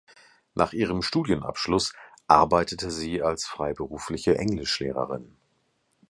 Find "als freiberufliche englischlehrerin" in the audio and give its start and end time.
3.21-5.35